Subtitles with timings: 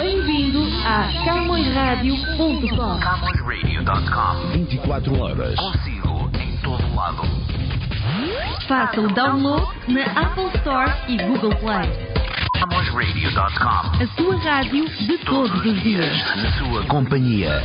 [0.00, 5.54] Bem-vindo a CamõesRádio.com CamõesRadio.com 24 horas.
[5.56, 7.22] Consigo em todo lado.
[8.66, 11.90] Faça o download na Apple Store e Google Play.
[12.58, 16.16] CamõesRadio.com A sua rádio de todos os dias.
[16.34, 17.62] Na sua companhia.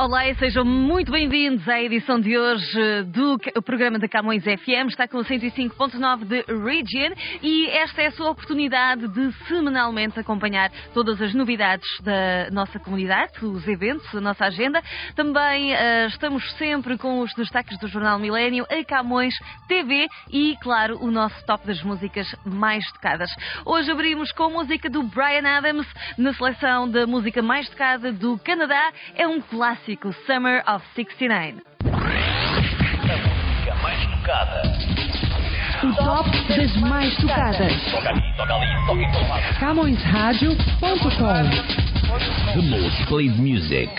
[0.00, 4.88] Olá e sejam muito bem-vindos à edição de hoje do programa da Camões FM.
[4.88, 11.20] Está com 105.9 de Region e esta é a sua oportunidade de semanalmente acompanhar todas
[11.20, 14.82] as novidades da nossa comunidade, os eventos, a nossa agenda.
[15.14, 19.34] Também eh, estamos sempre com os destaques do Jornal Milênio, a Camões
[19.68, 23.30] TV e, claro, o nosso top das músicas mais tocadas.
[23.66, 25.86] Hoje abrimos com música do Brian Adams
[26.16, 28.92] na seleção da música mais tocada do Canadá.
[29.14, 29.89] É um clássico,
[30.26, 31.62] Summer of 69.
[33.60, 34.62] música mais tocada.
[35.82, 37.90] O top das mais tocadas.
[37.90, 39.58] Toca ali, toca ali, toca em todo lado.
[39.58, 41.50] CamõesRádio.com
[42.52, 43.90] The most played music.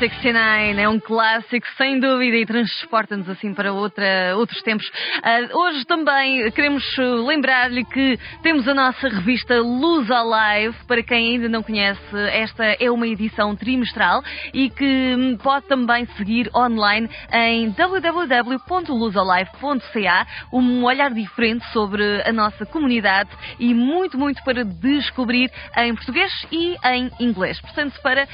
[0.00, 4.90] 69 é um clássico, sem dúvida, e transporta-nos assim para outra, outros tempos.
[5.22, 6.82] Ah, hoje também queremos
[7.26, 10.74] lembrar-lhe que temos a nossa revista Luz Alive.
[10.86, 12.00] Para quem ainda não conhece,
[12.32, 14.22] esta é uma edição trimestral
[14.54, 20.26] e que pode também seguir online em www.luzalive.ca.
[20.50, 26.74] Um olhar diferente sobre a nossa comunidade e muito, muito para descobrir em português e
[26.86, 27.60] em inglês.
[27.60, 28.26] Portanto, para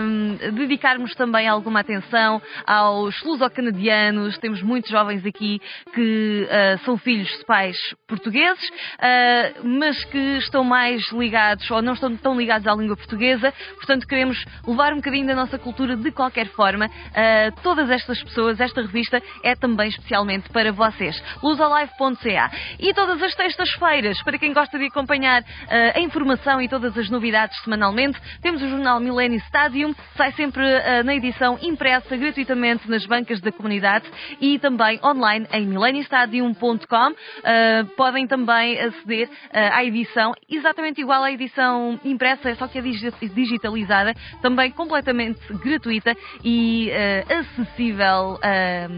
[0.00, 4.36] hum, dedicarmos darmos também alguma atenção aos luso-canadianos.
[4.38, 5.60] Temos muitos jovens aqui
[5.94, 7.76] que ah, são filhos de pais
[8.06, 13.52] portugueses, ah, mas que estão mais ligados ou não estão tão ligados à língua portuguesa.
[13.76, 16.86] Portanto, queremos levar um bocadinho da nossa cultura de qualquer forma.
[17.14, 21.20] a todas estas pessoas, esta revista é também especialmente para vocês.
[21.42, 22.50] lusolive.ca.
[22.78, 27.08] E todas as sextas-feiras, para quem gosta de acompanhar ah, a informação e todas as
[27.08, 30.64] novidades semanalmente, temos o jornal Millennium Stadium, sai sempre
[31.04, 34.04] na edição impressa gratuitamente nas bancas da comunidade
[34.40, 37.14] e também online em millenniumstadium.com.
[37.44, 42.82] Ah, podem também aceder ah, à edição exatamente igual à edição impressa, só que é
[42.82, 46.14] digi- digitalizada, também completamente gratuita
[46.44, 46.90] e
[47.28, 48.38] acessível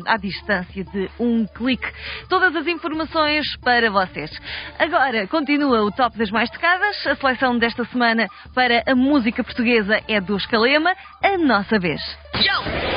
[0.07, 1.87] à distância de um clique.
[2.29, 4.31] Todas as informações para vocês.
[4.79, 7.07] Agora continua o top das mais tocadas.
[7.07, 10.93] A seleção desta semana para a música portuguesa é do Escalema,
[11.23, 12.01] a nossa vez.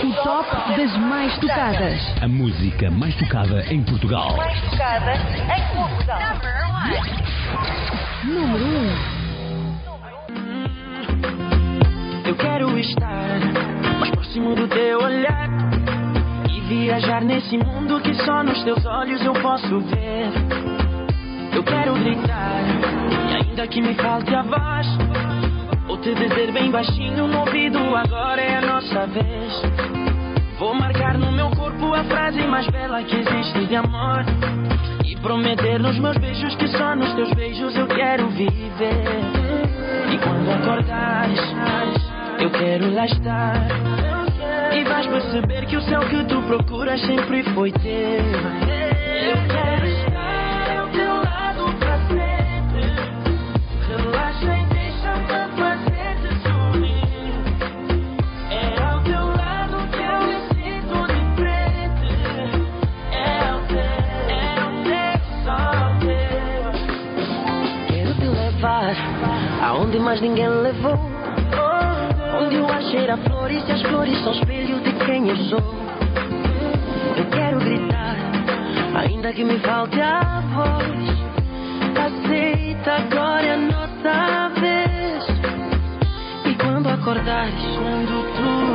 [0.03, 1.99] O top das mais tocadas.
[2.21, 4.37] A música mais tocada em Portugal.
[8.23, 9.15] Número 1.
[12.27, 13.39] Eu quero estar
[13.99, 15.49] mais próximo do teu olhar
[16.47, 20.29] e viajar nesse mundo que só nos teus olhos eu posso ver.
[21.55, 22.61] Eu quero gritar
[23.31, 24.87] e ainda que me falte a voz,
[25.95, 29.61] ou te dizer bem baixinho no ouvido agora é a nossa vez.
[30.59, 34.25] Vou marcar no meu corpo a frase mais bela que existe de amor.
[35.05, 39.21] E prometer nos meus beijos que só nos teus beijos eu quero viver.
[40.11, 41.39] E quando acordares,
[42.39, 43.67] eu quero lá estar.
[44.73, 48.74] E vais perceber que o céu que tu procuras sempre foi teu.
[69.95, 70.99] Aonde mais ninguém levou.
[72.41, 75.63] Onde o ar cheira a flores e as flores são espelho de quem eu sou.
[77.17, 78.15] Eu quero gritar,
[78.95, 81.15] ainda que me falte a voz.
[81.97, 85.25] Aceita, agora a nossa vez.
[86.45, 87.53] E quando acordares,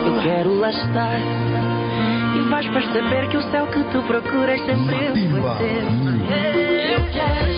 [0.06, 1.20] eu quero lá estar.
[2.34, 4.96] E vais perceber que o céu que tu procuras sempre
[5.28, 5.84] foi teu.
[6.93, 7.50] Eu quero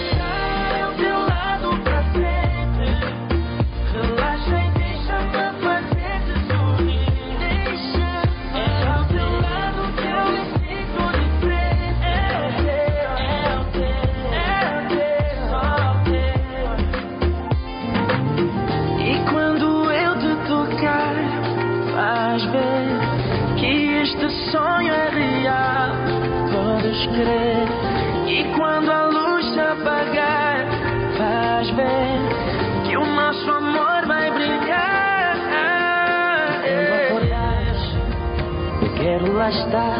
[39.42, 39.98] lá estar.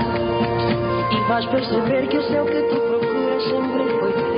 [1.11, 4.32] E vais perceber que o céu que tu procuras sempre foi teu.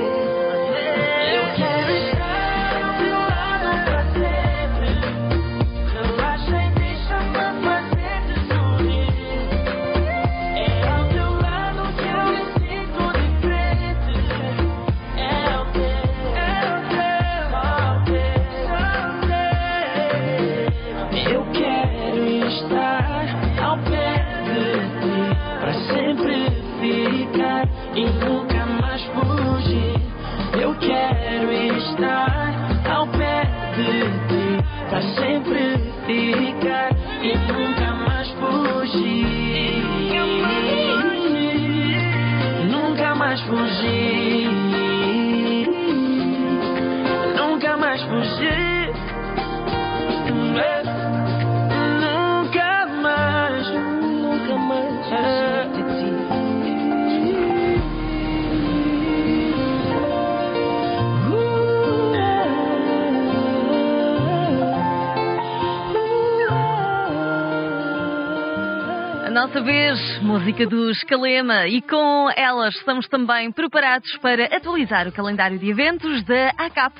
[69.35, 75.59] Nossa vez, música do Escalema, e com elas estamos também preparados para atualizar o calendário
[75.59, 76.95] de eventos da ACAP.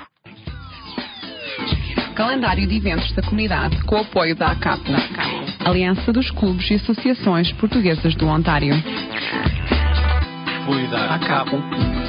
[2.13, 4.81] Calendário de eventos da comunidade com o apoio da ACAP,
[5.63, 8.73] Aliança dos Clubes e Associações Portuguesas do Ontário.
[10.61, 12.04] Apoio da ACAP.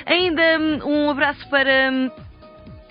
[0.07, 1.91] Ainda hum, um abraço para.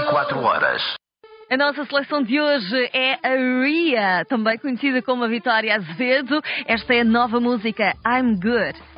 [0.05, 0.83] 24 horas.
[1.51, 6.41] A nossa seleção de hoje é a Ria, também conhecida como a Vitória Azevedo.
[6.65, 8.90] Esta é a nova música I'm Good.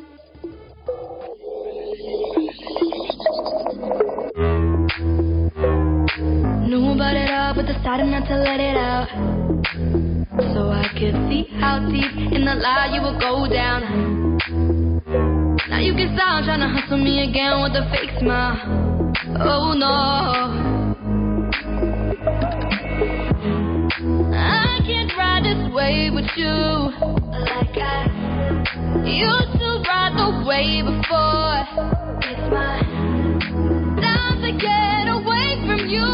[6.65, 9.09] Knew about it all, but decided not to let it out.
[10.53, 14.37] So I could see how deep in the lie you would go down.
[15.69, 18.57] Now you can start trying to hustle me again with a fake smile.
[19.41, 19.91] Oh no.
[24.33, 26.47] I can't ride this way with you.
[26.47, 28.07] Like I
[29.05, 31.67] used to ride the way before.
[32.23, 32.79] It's my
[34.01, 35.12] time to get away
[35.77, 36.05] from you.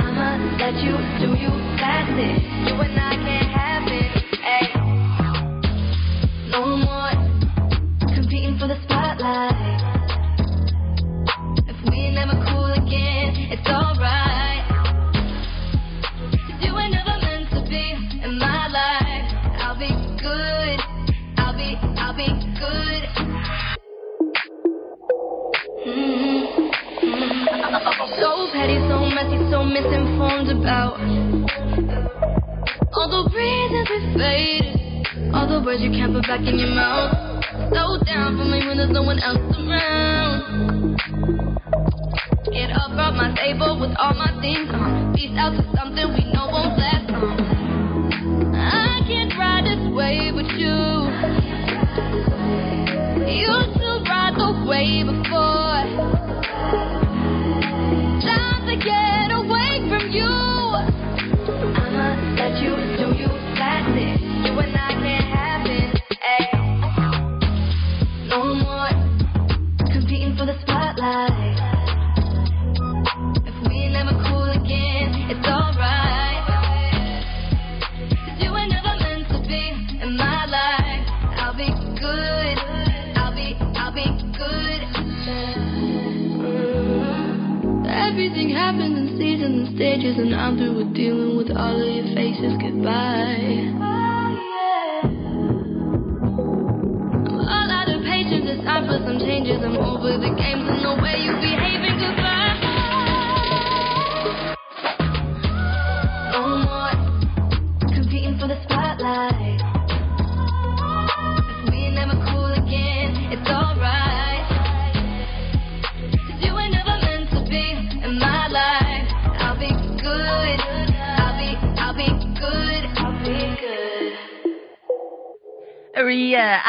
[0.00, 1.52] I'ma let you do you,
[2.16, 2.40] it.
[2.66, 4.10] You and I can't have it.
[4.40, 4.66] Ay.
[6.48, 7.12] No more
[8.14, 9.82] competing for the spotlight.
[11.68, 14.64] If we never cool again, it's alright.
[16.62, 17.92] You meant to be
[18.24, 19.28] in my life.
[19.60, 20.80] I'll be good.
[21.36, 22.85] I'll be, I'll be good.
[28.56, 30.96] Petty, so messy, so misinformed about
[32.96, 37.12] all the reasons we faded, all the words you can't put back in your mouth.
[37.68, 40.96] Slow down for me when there's no one else around.
[42.48, 45.12] Get up from my table with all my things on.
[45.14, 47.45] Peace out to something we know won't last long.
[90.46, 92.56] I'm through with dealing with all of your faces.
[92.62, 93.65] Goodbye.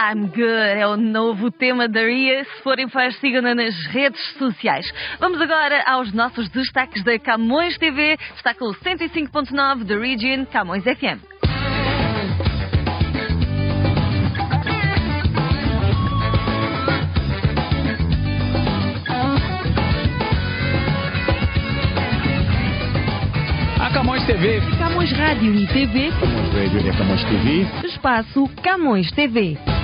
[0.09, 2.45] I'm good, é o novo tema da Ria.
[2.45, 4.89] Se forem fãs, sigam-na nas redes sociais.
[5.19, 8.17] Vamos agora aos nossos destaques da Camões TV.
[8.57, 11.19] Com o 105.9 da Region Camões FM.
[23.81, 24.61] A Camões TV.
[24.77, 27.87] Camões Rádio e TV, Camões Radio e Camões TV.
[27.87, 29.76] espaço Camões TV.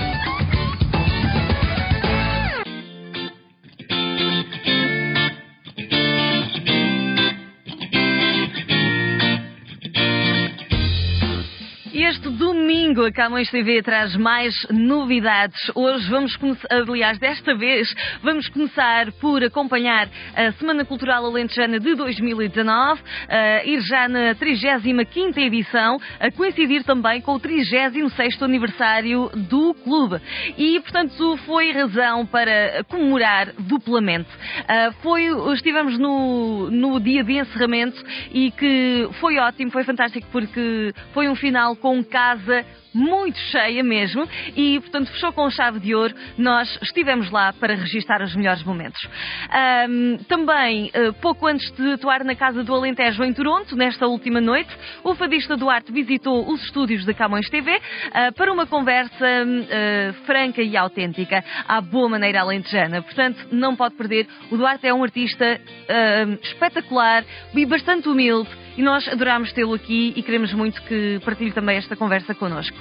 [12.93, 15.59] Domingo a Camões TV traz mais novidades.
[15.73, 21.95] Hoje vamos começar, aliás, desta vez vamos começar por acompanhar a Semana Cultural Alentejana de
[21.95, 29.73] 2019, a ir já na 35ª edição, a coincidir também com o 36º aniversário do
[29.73, 30.21] clube.
[30.55, 34.29] E, portanto, foi razão para comemorar duplamente.
[34.67, 40.93] Ah, Foi, estivemos no, no dia de encerramento e que foi ótimo, foi fantástico porque
[41.11, 46.13] foi um final com casa muito cheia mesmo e, portanto, fechou com chave de ouro.
[46.37, 49.01] Nós estivemos lá para registar os melhores momentos.
[49.49, 54.39] Ahm, também, eh, pouco antes de atuar na Casa do Alentejo em Toronto, nesta última
[54.39, 54.69] noite,
[55.03, 57.79] o fadista Duarte visitou os estúdios da Camões TV
[58.11, 63.01] ah, para uma conversa eh, franca e autêntica, à boa maneira alentejana.
[63.01, 64.27] Portanto, não pode perder.
[64.51, 70.13] O Duarte é um artista ah, espetacular e bastante humilde e nós adorámos tê-lo aqui
[70.15, 72.77] e queremos muito que partilhe também esta conversa connosco.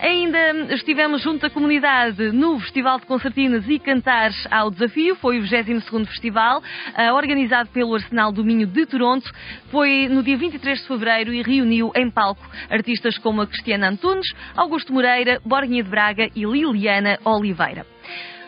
[0.00, 5.42] Ainda estivemos junto da comunidade no Festival de Concertinas e Cantares ao Desafio, foi o
[5.42, 6.62] 22º Festival,
[6.94, 9.30] ah, organizado pelo Arsenal do Minho de Toronto.
[9.70, 14.32] Foi no dia 23 de Fevereiro e reuniu em palco artistas como a Cristiana Antunes,
[14.56, 17.86] Augusto Moreira, Borguinha de Braga e Liliana Oliveira.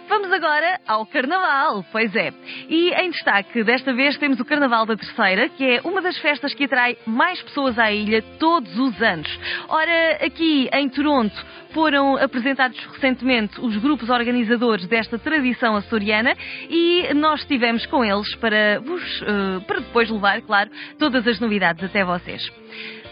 [0.09, 2.33] Vamos agora ao Carnaval, pois é.
[2.69, 6.53] E em destaque, desta vez temos o Carnaval da Terceira, que é uma das festas
[6.53, 9.29] que atrai mais pessoas à ilha todos os anos.
[9.69, 11.35] Ora, aqui em Toronto
[11.73, 16.37] foram apresentados recentemente os grupos organizadores desta tradição açoriana
[16.71, 21.83] e nós estivemos com eles para vos, eh, para depois levar, claro, todas as novidades
[21.83, 22.49] até vocês.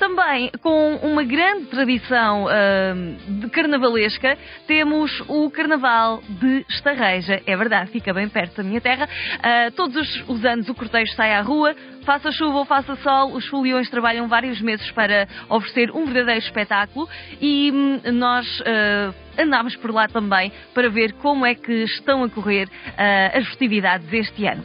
[0.03, 4.37] Também com uma grande tradição ahm, de carnavalesca,
[4.67, 7.41] temos o Carnaval de Estarreja.
[7.47, 9.09] É verdade, fica bem perto da minha terra.
[9.41, 13.33] Ah, todos os, os anos o cortejo sai à rua, faça chuva ou faça sol,
[13.33, 17.09] os foliões trabalham vários meses para oferecer um verdadeiro espetáculo
[17.41, 22.29] e hum, nós ah, andámos por lá também para ver como é que estão a
[22.29, 24.65] correr ah, as festividades este ano.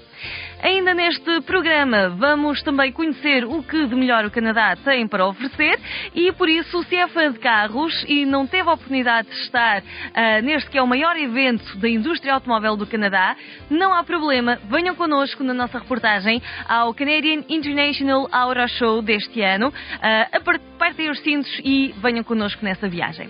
[0.67, 5.79] Ainda neste programa vamos também conhecer o que de melhor o Canadá tem para oferecer
[6.13, 9.81] e por isso, se é fã de carros e não teve a oportunidade de estar
[10.13, 13.37] ah, neste que é o maior evento da indústria automóvel do Canadá,
[13.69, 19.73] não há problema, venham connosco na nossa reportagem ao Canadian International Auto Show deste ano,
[20.01, 23.29] ah, apertem os cintos e venham connosco nessa viagem.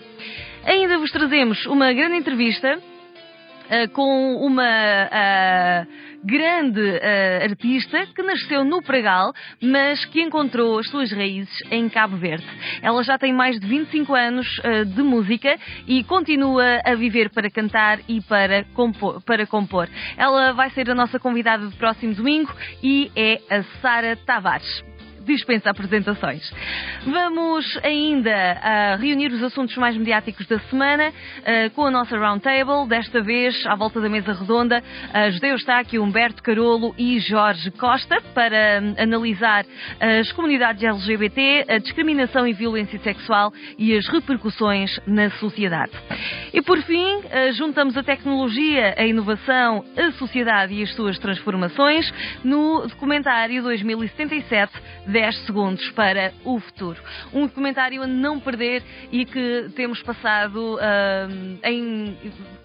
[0.66, 2.80] Ainda vos trazemos uma grande entrevista
[3.68, 5.88] Uh, com uma uh,
[6.28, 12.18] grande uh, artista que nasceu no Pragal, mas que encontrou as suas raízes em Cabo
[12.18, 12.46] Verde.
[12.82, 14.48] Ela já tem mais de 25 anos
[14.94, 19.90] de música e continua a viver para cantar e para compor, para compor.
[20.18, 24.97] Ela vai ser a nossa convidada do próximo domingo e é a Sara Tavares
[25.28, 26.50] dispensa apresentações.
[27.06, 31.14] Vamos ainda ah, reunir os assuntos mais mediáticos da semana
[31.46, 36.04] ah, com a nossa Roundtable, desta vez à volta da mesa redonda, uh, José Eustáquio,
[36.04, 39.66] Humberto Carolo e Jorge Costa, para hum, analisar
[40.00, 45.92] as comunidades LGBT, a discriminação e violência sexual e as repercussões na sociedade.
[46.54, 52.12] E por fim, ah, juntamos a tecnologia, a inovação, a sociedade e as suas transformações
[52.44, 54.72] no documentário 2077
[55.18, 57.02] 10 segundos para o futuro.
[57.34, 60.78] Um documentário a não perder e que temos passado
[61.64, 62.16] em,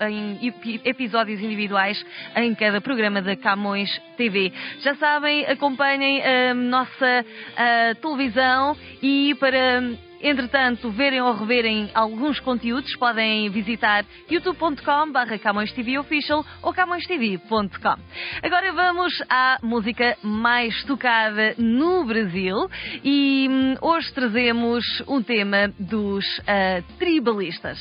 [0.03, 2.05] em epi- episódios individuais
[2.37, 3.89] em cada programa da Camões
[4.19, 4.53] TV.
[4.81, 7.25] Já sabem, acompanhem a nossa
[7.57, 9.83] ah, televisão e para
[10.23, 17.97] Entretanto, verem ou reverem alguns conteúdos, podem visitar youtube.com.br CamõesTVOfficial ou CamõesTV.com.
[18.43, 22.71] Agora vamos à música mais tocada no Brasil
[23.03, 27.79] e hum, hoje trazemos um tema dos ah, tribalistas.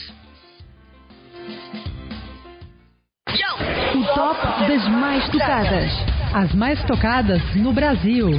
[3.93, 5.91] O top das mais tocadas.
[6.33, 8.29] As mais tocadas no Brasil.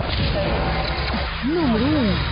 [1.44, 2.31] Número 1.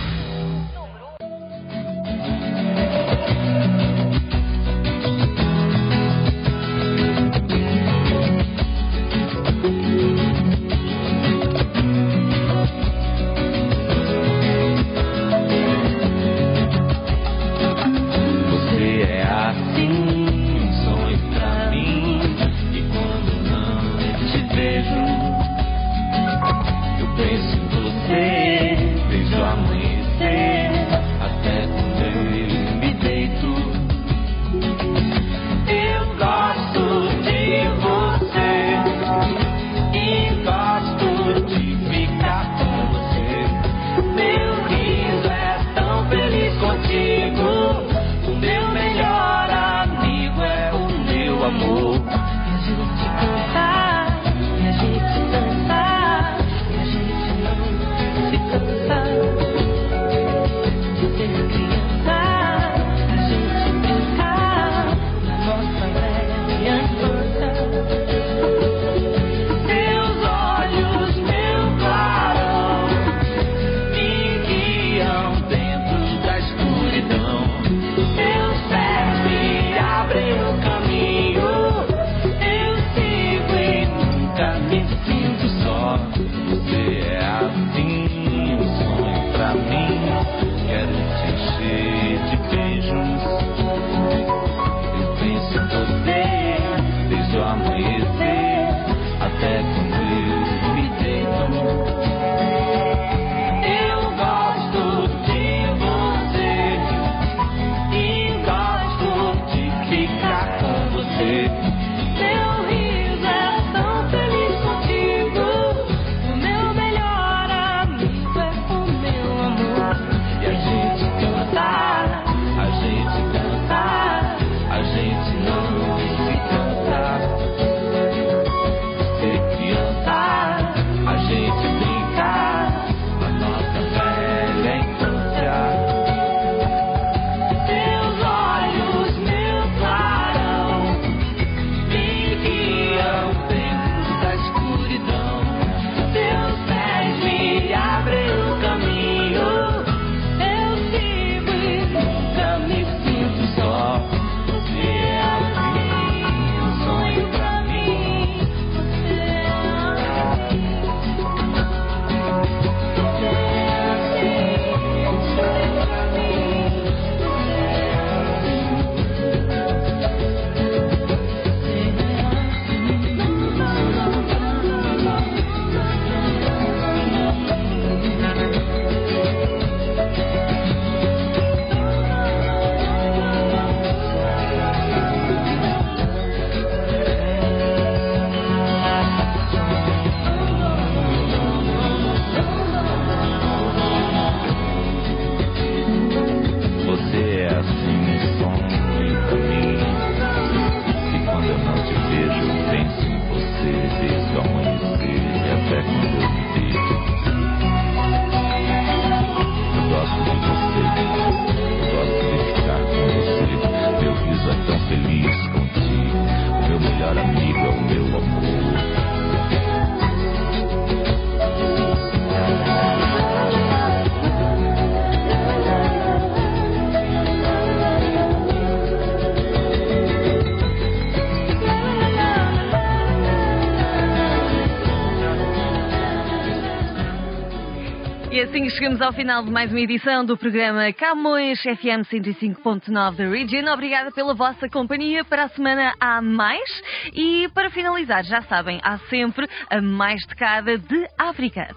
[238.81, 243.71] chegamos ao final de mais uma edição do programa Camões FM 105.9 da Region.
[243.71, 245.23] Obrigada pela vossa companhia.
[245.23, 246.67] Para a semana há mais.
[247.13, 251.67] E para finalizar, já sabem, há sempre a mais tocada de África.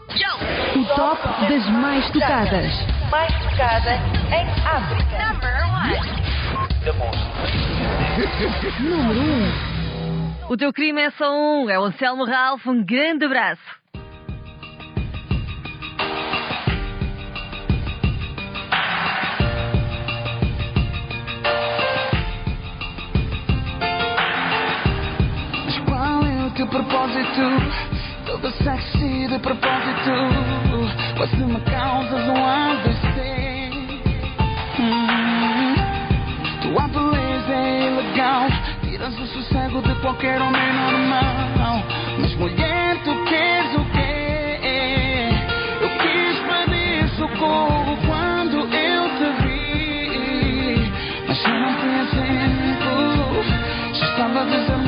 [0.75, 2.73] O top das mais tocadas.
[3.11, 3.97] Mais tocada
[4.33, 5.35] em África.
[8.81, 10.49] Número 1.
[10.49, 11.69] O teu crime é só um.
[11.69, 12.67] É o Anselmo Ralph.
[12.67, 13.84] Um grande abraço.
[26.74, 27.40] Propósito?
[28.26, 30.10] Todo sexy de propósito.
[31.16, 33.70] Quase me causas um AVC.
[34.80, 35.74] Hum,
[36.62, 38.48] tua beleza é ilegal.
[38.82, 41.84] Tiras o sossego de qualquer homem normal.
[42.18, 44.58] Mas mulher, tu queres o quê?
[45.80, 50.92] Eu quis pedir socorro quando eu te vi.
[51.28, 53.94] Mas já não tinha tempo.
[53.94, 54.84] Já estava desarmado.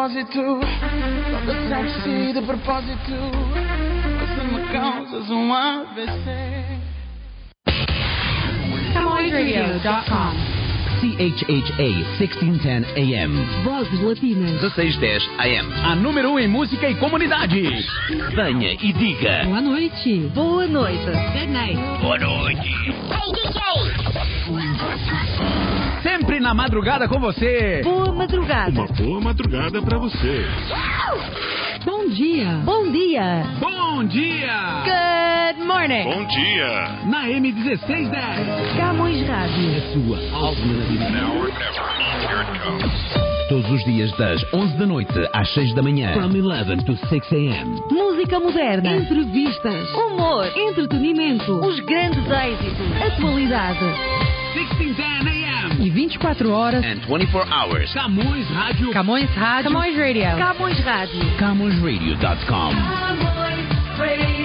[0.00, 0.60] Propósito?
[1.30, 3.12] Toda sexy de propósito.
[4.20, 6.80] Você me causas um AVC.
[8.94, 10.60] CamõesRadio.com
[11.00, 13.32] CHHA 1610 AM.
[13.62, 14.60] Vozes Latinas.
[14.62, 15.72] 1610 AM.
[15.84, 17.60] A número 1 um em música e comunidade.
[18.34, 19.44] Venha e diga.
[19.44, 20.30] Boa noite.
[20.34, 21.04] Boa noite.
[21.04, 21.80] Good night.
[22.00, 22.70] Boa noite.
[26.02, 27.82] Sempre na madrugada com você.
[27.84, 28.70] Boa madrugada.
[28.70, 30.46] Uma boa madrugada pra você.
[31.84, 32.46] Bom dia.
[32.64, 33.44] Bom dia.
[33.60, 34.82] Bom dia.
[34.84, 36.04] Good morning.
[36.04, 36.88] Bom dia.
[37.06, 38.76] Na M1610.
[38.76, 39.76] Camões Rádio.
[39.76, 41.10] A sua alternativa.
[41.10, 41.90] Now or never.
[42.20, 43.20] Here it comes.
[43.50, 46.12] Todos os dias das 11 da noite às 6 da manhã.
[46.14, 47.82] From 11 to 6 AM.
[47.90, 48.96] Música moderna.
[48.96, 49.90] Entrevistas.
[49.92, 50.46] Humor.
[50.56, 51.52] Entretenimento.
[51.60, 53.84] Os grandes trânsito, atualidade.
[54.54, 55.39] 1610 AM.
[55.80, 56.84] E 24 horas.
[56.84, 57.92] And 24 hours.
[57.94, 58.90] Camões Rádio.
[58.92, 59.72] Camões Rádio.
[59.72, 60.36] Camões Radio.
[60.36, 61.36] Camões Rádio.
[61.38, 62.70] CamõesRadio.com.
[62.74, 64.39] Camões Radio.